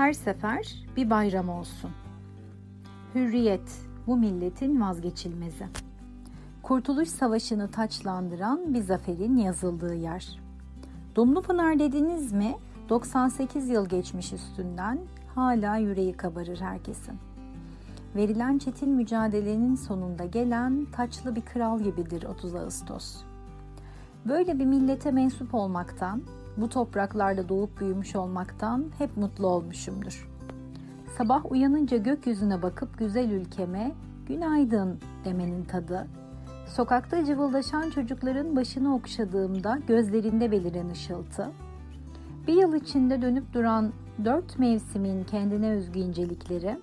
Her 0.00 0.12
sefer 0.12 0.84
bir 0.96 1.10
bayram 1.10 1.48
olsun. 1.48 1.90
Hürriyet 3.14 3.80
bu 4.06 4.16
milletin 4.16 4.80
vazgeçilmezi. 4.80 5.66
Kurtuluş 6.62 7.08
Savaşı'nı 7.08 7.70
taçlandıran 7.70 8.74
bir 8.74 8.82
zaferin 8.82 9.36
yazıldığı 9.36 9.94
yer. 9.94 10.40
Dumlupınar 11.14 11.78
dediniz 11.78 12.32
mi 12.32 12.54
98 12.88 13.68
yıl 13.68 13.88
geçmiş 13.88 14.32
üstünden 14.32 14.98
hala 15.34 15.76
yüreği 15.76 16.12
kabarır 16.12 16.60
herkesin. 16.60 17.18
Verilen 18.16 18.58
çetin 18.58 18.90
mücadelenin 18.90 19.74
sonunda 19.74 20.24
gelen 20.24 20.86
taçlı 20.92 21.36
bir 21.36 21.42
kral 21.42 21.80
gibidir 21.80 22.24
30 22.24 22.54
Ağustos. 22.54 23.16
Böyle 24.28 24.58
bir 24.58 24.66
millete 24.66 25.10
mensup 25.10 25.54
olmaktan, 25.54 26.22
bu 26.60 26.68
topraklarda 26.68 27.48
doğup 27.48 27.80
büyümüş 27.80 28.16
olmaktan 28.16 28.84
hep 28.98 29.16
mutlu 29.16 29.46
olmuşumdur. 29.46 30.30
Sabah 31.18 31.52
uyanınca 31.52 31.96
gökyüzüne 31.96 32.62
bakıp 32.62 32.98
güzel 32.98 33.30
ülkeme 33.30 33.92
günaydın 34.28 35.00
demenin 35.24 35.64
tadı, 35.64 36.06
sokakta 36.66 37.24
cıvıldaşan 37.24 37.90
çocukların 37.90 38.56
başını 38.56 38.94
okşadığımda 38.94 39.78
gözlerinde 39.88 40.50
beliren 40.50 40.90
ışıltı, 40.90 41.50
bir 42.46 42.54
yıl 42.54 42.74
içinde 42.74 43.22
dönüp 43.22 43.52
duran 43.54 43.92
dört 44.24 44.58
mevsimin 44.58 45.24
kendine 45.24 45.70
özgü 45.70 46.00
incelikleri, 46.00 46.78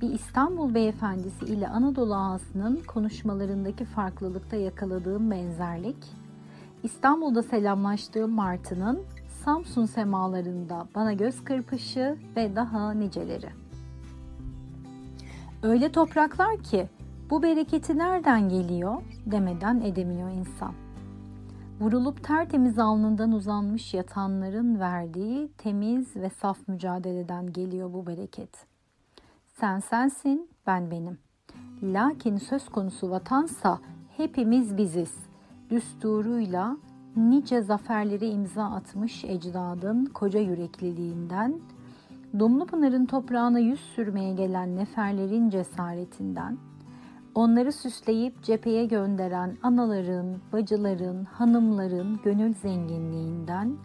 bir 0.00 0.10
İstanbul 0.10 0.74
beyefendisi 0.74 1.44
ile 1.44 1.68
Anadolu 1.68 2.14
ağasının 2.14 2.80
konuşmalarındaki 2.86 3.84
farklılıkta 3.84 4.56
yakaladığım 4.56 5.30
benzerlik, 5.30 5.96
İstanbul'da 6.82 7.42
selamlaştığım 7.42 8.30
Martı'nın 8.30 9.02
Samsun 9.44 9.86
semalarında 9.86 10.88
bana 10.94 11.12
göz 11.12 11.44
kırpışı 11.44 12.16
ve 12.36 12.56
daha 12.56 12.92
niceleri. 12.92 13.48
Öyle 15.62 15.92
topraklar 15.92 16.58
ki 16.58 16.88
bu 17.30 17.42
bereketi 17.42 17.98
nereden 17.98 18.48
geliyor 18.48 19.02
demeden 19.26 19.80
edemiyor 19.80 20.30
insan. 20.30 20.74
Vurulup 21.80 22.24
tertemiz 22.24 22.78
alnından 22.78 23.32
uzanmış 23.32 23.94
yatanların 23.94 24.80
verdiği 24.80 25.52
temiz 25.58 26.16
ve 26.16 26.30
saf 26.30 26.68
mücadeleden 26.68 27.52
geliyor 27.52 27.92
bu 27.92 28.06
bereket. 28.06 28.66
Sen 29.46 29.80
sensin, 29.80 30.50
ben 30.66 30.90
benim. 30.90 31.18
Lakin 31.82 32.36
söz 32.36 32.68
konusu 32.68 33.10
vatansa 33.10 33.78
hepimiz 34.16 34.76
biziz. 34.76 35.31
Düsturuyla 35.72 36.76
nice 37.16 37.62
zaferleri 37.62 38.28
imza 38.28 38.64
atmış 38.64 39.24
ecdadın 39.24 40.04
koca 40.04 40.40
yürekliliğinden, 40.40 41.60
Dumlupınar'ın 42.38 43.06
toprağına 43.06 43.58
yüz 43.58 43.80
sürmeye 43.80 44.34
gelen 44.34 44.76
neferlerin 44.76 45.50
cesaretinden, 45.50 46.58
onları 47.34 47.72
süsleyip 47.72 48.42
cepheye 48.42 48.86
gönderen 48.86 49.56
anaların, 49.62 50.36
bacıların, 50.52 51.24
hanımların 51.24 52.20
gönül 52.24 52.54
zenginliğinden, 52.54 53.76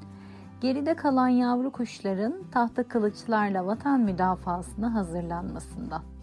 geride 0.61 0.95
kalan 0.95 1.27
yavru 1.27 1.71
kuşların 1.71 2.33
tahta 2.51 2.83
kılıçlarla 2.83 3.65
vatan 3.65 4.01
müdafasına 4.01 4.93
hazırlanmasından. 4.93 6.16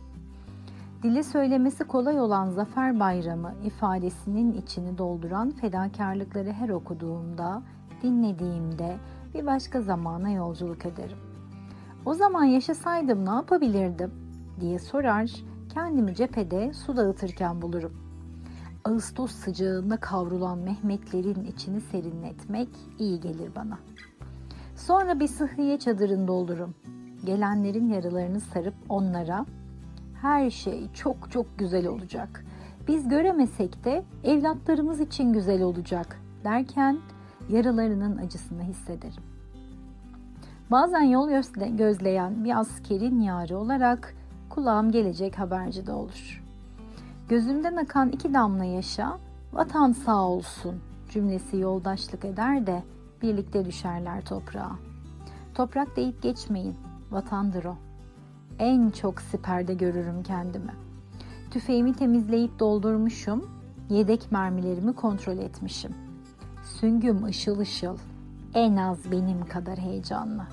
Dili 1.04 1.24
söylemesi 1.24 1.84
kolay 1.84 2.20
olan 2.20 2.50
Zafer 2.50 3.00
Bayramı 3.00 3.54
ifadesinin 3.64 4.52
içini 4.52 4.98
dolduran 4.98 5.50
fedakarlıkları 5.50 6.52
her 6.52 6.68
okuduğumda, 6.68 7.62
dinlediğimde 8.02 8.96
bir 9.34 9.46
başka 9.46 9.82
zamana 9.82 10.30
yolculuk 10.30 10.86
ederim. 10.86 11.16
O 12.04 12.14
zaman 12.14 12.44
yaşasaydım 12.44 13.26
ne 13.26 13.30
yapabilirdim 13.30 14.10
diye 14.60 14.78
sorar, 14.78 15.30
kendimi 15.74 16.14
cephede 16.14 16.72
su 16.72 16.96
dağıtırken 16.96 17.62
bulurum. 17.62 17.92
Ağustos 18.84 19.30
sıcağında 19.30 19.96
kavrulan 19.96 20.58
Mehmetlerin 20.58 21.44
içini 21.44 21.80
serinletmek 21.80 22.68
iyi 22.98 23.20
gelir 23.20 23.50
bana. 23.56 23.78
Sonra 24.76 25.20
bir 25.20 25.28
sıhhiye 25.28 25.78
çadırında 25.78 26.32
olurum. 26.32 26.74
Gelenlerin 27.24 27.88
yaralarını 27.88 28.40
sarıp 28.40 28.74
onlara 28.88 29.46
her 30.24 30.50
şey 30.50 30.92
çok 30.92 31.30
çok 31.30 31.58
güzel 31.58 31.86
olacak. 31.86 32.44
Biz 32.88 33.08
göremesek 33.08 33.84
de 33.84 34.04
evlatlarımız 34.24 35.00
için 35.00 35.32
güzel 35.32 35.62
olacak 35.62 36.20
derken 36.44 36.98
yaralarının 37.48 38.16
acısını 38.16 38.62
hissederim. 38.62 39.22
Bazen 40.70 41.02
yol 41.02 41.30
gözleyen 41.76 42.44
bir 42.44 42.58
askerin 42.60 43.20
yarı 43.20 43.58
olarak 43.58 44.14
kulağım 44.50 44.92
gelecek 44.92 45.38
haberci 45.38 45.86
de 45.86 45.92
olur. 45.92 46.42
Gözümden 47.28 47.76
akan 47.76 48.08
iki 48.10 48.34
damla 48.34 48.64
yaşa, 48.64 49.18
vatan 49.52 49.92
sağ 49.92 50.28
olsun 50.28 50.74
cümlesi 51.10 51.56
yoldaşlık 51.56 52.24
eder 52.24 52.66
de 52.66 52.82
birlikte 53.22 53.64
düşerler 53.64 54.24
toprağa. 54.24 54.72
Toprak 55.54 55.96
deyip 55.96 56.22
geçmeyin, 56.22 56.74
vatandır 57.10 57.64
o 57.64 57.76
en 58.58 58.90
çok 58.90 59.20
siperde 59.20 59.74
görürüm 59.74 60.22
kendimi. 60.22 60.72
Tüfeğimi 61.50 61.94
temizleyip 61.94 62.58
doldurmuşum, 62.58 63.50
yedek 63.90 64.32
mermilerimi 64.32 64.92
kontrol 64.92 65.38
etmişim. 65.38 65.94
Süngüm 66.64 67.24
ışıl 67.24 67.58
ışıl, 67.58 67.96
en 68.54 68.76
az 68.76 69.10
benim 69.10 69.46
kadar 69.46 69.78
heyecanlı. 69.78 70.46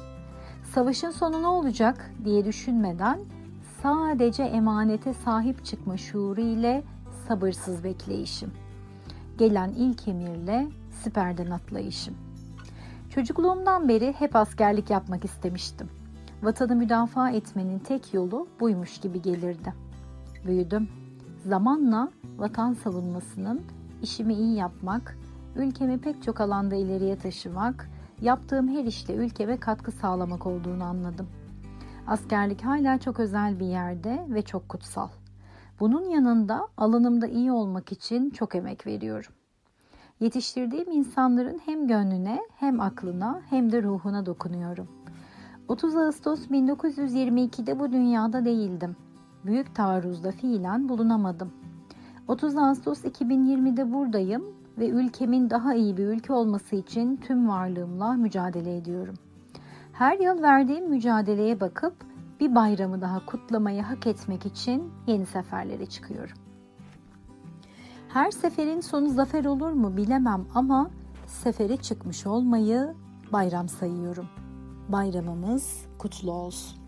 Savaşın 0.74 1.12
sonu 1.12 1.42
ne 1.42 1.48
olacak 1.48 2.12
diye 2.26 2.46
düşünmeden 2.46 3.20
sadece 3.84 4.44
emanete 4.44 5.14
sahip 5.14 5.66
çıkma 5.66 5.98
şuuru 5.98 6.42
ile 6.42 6.84
sabırsız 7.28 7.84
bekleyişim. 7.84 8.52
Gelen 9.38 9.70
ilk 9.70 10.08
emirle 10.08 10.68
siperden 11.04 11.52
atlayışım. 11.52 12.16
Çocukluğumdan 13.10 13.90
beri 13.90 14.14
hep 14.20 14.36
askerlik 14.36 14.90
yapmak 14.90 15.26
istemiştim 15.26 15.90
vatanı 16.44 16.76
müdafaa 16.76 17.30
etmenin 17.30 17.80
tek 17.80 18.14
yolu 18.14 18.48
buymuş 18.60 18.98
gibi 18.98 19.22
gelirdi. 19.22 19.74
Büyüdüm. 20.46 20.90
Zamanla 21.46 22.10
vatan 22.38 22.74
savunmasının 22.74 23.62
işimi 24.02 24.34
iyi 24.34 24.56
yapmak, 24.56 25.18
ülkemi 25.56 25.98
pek 25.98 26.24
çok 26.24 26.42
alanda 26.42 26.76
ileriye 26.76 27.18
taşımak, 27.18 27.90
yaptığım 28.22 28.68
her 28.68 28.84
işle 28.84 29.14
ülkeme 29.14 29.58
katkı 29.58 29.92
sağlamak 29.92 30.46
olduğunu 30.46 30.84
anladım. 30.84 31.28
Askerlik 32.08 32.66
hala 32.66 32.98
çok 32.98 33.20
özel 33.20 33.60
bir 33.60 33.66
yerde 33.66 34.26
ve 34.30 34.42
çok 34.42 34.70
kutsal. 34.70 35.10
Bunun 35.80 36.10
yanında 36.10 36.68
alanımda 36.78 37.28
iyi 37.28 37.52
olmak 37.52 37.92
için 37.92 38.30
çok 38.30 38.56
emek 38.56 38.88
veriyorum. 38.88 39.34
Yetiştirdiğim 40.20 40.92
insanların 40.92 41.62
hem 41.66 41.88
gönlüne 41.88 42.42
hem 42.56 42.82
aklına 42.82 43.42
hem 43.50 43.72
de 43.72 43.84
ruhuna 43.84 44.26
dokunuyorum.'' 44.26 45.01
30 45.72 45.96
Ağustos 45.96 46.48
1922'de 46.48 47.80
bu 47.80 47.92
dünyada 47.92 48.46
değildim. 48.46 48.96
Büyük 49.46 49.76
taarruzda 49.76 50.32
fiilen 50.32 50.90
bulunamadım. 50.90 51.52
30 52.28 52.58
Ağustos 52.58 53.06
2020'de 53.06 53.94
buradayım 53.94 54.44
ve 54.78 54.90
ülkemin 54.90 55.50
daha 55.50 55.74
iyi 55.74 55.98
bir 55.98 56.06
ülke 56.06 56.34
olması 56.34 56.76
için 56.76 57.18
tüm 57.18 57.50
varlığımla 57.50 58.14
mücadele 58.14 58.78
ediyorum. 58.78 59.16
Her 59.94 60.20
yıl 60.20 60.42
verdiğim 60.42 60.90
mücadeleye 60.90 61.60
bakıp 61.60 61.94
bir 62.40 62.56
bayramı 62.56 63.02
daha 63.02 63.26
kutlamayı 63.26 63.82
hak 63.82 64.08
etmek 64.08 64.46
için 64.46 64.92
yeni 65.08 65.26
seferlere 65.26 65.86
çıkıyorum. 65.86 66.38
Her 68.08 68.32
seferin 68.32 68.82
sonu 68.82 69.10
zafer 69.10 69.46
olur 69.46 69.72
mu 69.72 69.98
bilemem 69.98 70.46
ama 70.56 70.90
sefere 71.28 71.78
çıkmış 71.78 72.28
olmayı 72.28 72.94
bayram 73.32 73.70
sayıyorum.'' 73.70 74.51
Bayramımız 74.90 75.86
kutlu 75.98 76.32
olsun. 76.32 76.81